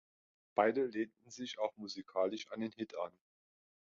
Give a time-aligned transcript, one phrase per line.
[0.55, 3.11] Beide lehnten sich auch musikalisch an den Hit an.